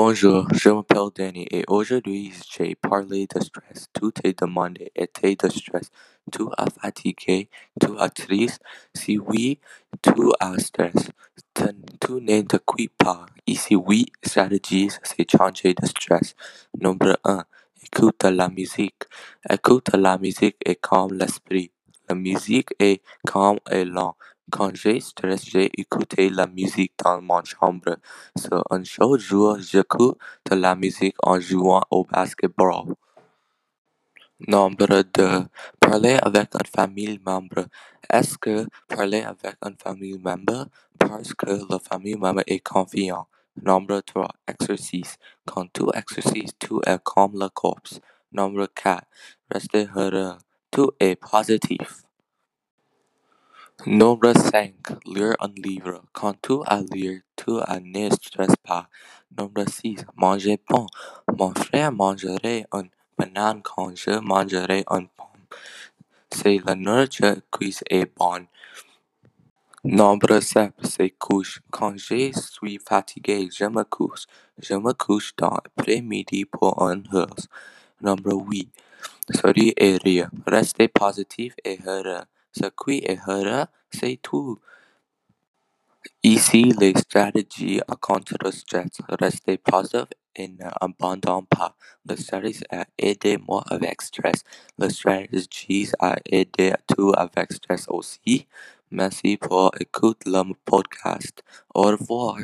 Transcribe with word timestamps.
Bonjour, 0.00 0.46
je 0.54 0.68
m'appelle 0.68 1.10
Danny 1.12 1.44
et 1.50 1.64
aujourd'hui 1.66 2.32
j'ai 2.52 2.76
parlé 2.76 3.26
de 3.26 3.40
stress. 3.40 3.88
Tout 3.92 4.12
est 4.22 4.38
demandé. 4.40 4.92
Es-tu 4.94 5.34
de 5.34 5.48
stress? 5.48 5.90
Tu 6.30 6.44
es 6.56 6.70
fatigué? 6.80 7.50
Tu 7.80 7.88
es 7.98 8.10
triste? 8.10 8.62
Si 8.94 9.18
oui, 9.18 9.58
tu 10.00 10.12
as 10.38 10.56
stress. 10.60 11.10
Tu 11.52 12.12
ne 12.12 12.42
te 12.42 12.58
pas. 12.96 13.26
Ici, 13.44 13.74
oui, 13.74 14.06
stratégie, 14.22 14.88
c'est 15.02 15.28
changer 15.28 15.74
de 15.74 15.84
stress. 15.84 16.36
Numéro 16.80 17.16
1. 17.24 17.44
Écoute 17.82 18.22
la 18.22 18.48
musique. 18.50 19.02
Écoute 19.50 19.90
la 19.94 20.16
musique 20.16 20.58
et 20.64 20.76
calme 20.76 21.18
l'esprit. 21.18 21.72
La 22.08 22.14
musique 22.14 22.70
est 22.78 23.02
calme 23.26 23.58
et 23.68 23.84
lente. 23.84 24.14
Quand 24.50 24.74
j'ai 24.74 24.98
stress, 25.00 25.44
j'ai 25.44 25.70
écouté 25.78 26.30
la 26.30 26.46
musique 26.46 26.92
dans 27.04 27.20
ma 27.20 27.42
chambre. 27.44 27.98
Sur 28.34 28.64
un 28.70 28.82
chaud 28.82 29.18
jour, 29.18 29.58
j'écoute 29.58 30.16
de 30.50 30.54
la 30.54 30.74
musique 30.74 31.16
en 31.22 31.38
jouant 31.38 31.82
au 31.90 32.04
basketball. 32.04 32.94
Nombre 34.46 35.02
2. 35.02 35.44
Parler 35.78 36.16
avec 36.22 36.54
un 36.54 36.64
famille 36.74 37.20
membre. 37.26 37.66
Est-ce 38.08 38.38
que 38.38 38.66
parler 38.88 39.22
avec 39.22 39.56
un 39.60 39.74
famille 39.74 40.18
membre 40.18 40.66
parce 40.98 41.34
que 41.34 41.50
le 41.50 41.78
famille 41.78 42.16
membre 42.16 42.42
est 42.46 42.60
confiant? 42.60 43.26
Nombre 43.62 44.00
3. 44.00 44.28
Exercice. 44.46 45.18
Quand 45.44 45.66
tu 45.70 45.82
exercices, 45.92 46.52
tu 46.58 46.74
es 46.86 46.98
comme 47.04 47.38
le 47.38 47.50
corps. 47.50 48.00
Nombre 48.32 48.66
4. 48.74 49.04
Rester 49.50 49.88
heureux. 49.94 50.38
Tu 50.70 50.82
es 51.00 51.16
positif. 51.16 52.07
Nombre 53.86 54.32
5. 54.32 54.74
Lire 55.06 55.36
un 55.38 55.52
livre. 55.54 56.02
Quand 56.12 56.34
tu 56.42 56.54
as 56.66 56.80
lire, 56.80 57.20
tu 57.36 57.52
ne 57.52 58.10
stresses 58.10 58.56
pas. 58.64 58.88
Nombre 59.38 59.64
6. 59.68 60.04
Manger 60.16 60.60
bon. 60.68 60.84
Mon 61.38 61.54
frère 61.54 61.92
mangerait 61.92 62.66
une 62.72 62.90
banane 63.16 63.62
quand 63.62 63.94
je 63.94 64.18
mangerai 64.18 64.84
une 64.90 65.06
pomme. 65.06 65.46
C'est 66.28 66.60
la 66.66 66.74
nourriture 66.74 67.36
qui 67.56 67.72
est 67.88 68.12
bonne. 68.18 68.46
Nombre 69.84 70.40
7. 70.40 70.72
C'est 70.82 71.10
couche. 71.10 71.60
Quand 71.70 71.96
je 71.96 72.32
suis 72.32 72.80
fatigué, 72.84 73.48
je 73.56 73.66
me 73.66 73.84
couche. 73.84 74.24
Je 74.58 74.74
me 74.74 74.92
couche 74.92 75.36
dans 75.36 75.50
l'après-midi 75.50 76.46
pour 76.46 76.82
une 76.82 77.04
heure. 77.14 77.36
Nombre 78.00 78.32
8. 78.34 78.68
Sourire 79.30 79.72
et 79.76 79.96
rire. 79.98 80.30
Rester 80.48 80.88
positif 80.88 81.54
et 81.64 81.78
heureux. 81.86 82.24
Sequeira 82.58 83.68
say 83.92 84.16
too 84.22 84.60
easily 86.22 86.94
strategies 86.96 87.80
are 87.88 87.96
considered 87.96 88.54
stress 88.54 88.90
restés 89.20 89.58
passive 89.58 90.06
en 90.38 90.58
abandonnant 90.80 91.44
pas. 91.48 91.74
Le 92.06 92.16
stratégies 92.16 92.64
est 92.98 93.38
moi 93.48 93.64
avec 93.70 94.02
stress. 94.02 94.42
Le 94.78 94.88
stratégies 94.90 95.90
a 96.00 96.16
aidé 96.26 96.74
avec 97.16 97.52
stress 97.52 97.86
aussi. 97.88 98.46
Merci 98.90 99.36
pour 99.38 99.70
écouter 99.80 100.30
le 100.30 100.54
podcast. 100.64 101.42
Au 101.74 101.82
revoir. 101.82 102.38